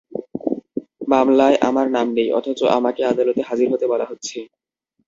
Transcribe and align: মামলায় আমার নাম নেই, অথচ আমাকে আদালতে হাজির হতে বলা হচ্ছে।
মামলায় 1.07 1.57
আমার 1.61 1.87
নাম 1.95 2.07
নেই, 2.17 2.29
অথচ 2.39 2.59
আমাকে 2.77 3.01
আদালতে 3.05 3.41
হাজির 3.49 3.67
হতে 3.73 3.85
বলা 3.87 4.05
হচ্ছে। 4.05 4.37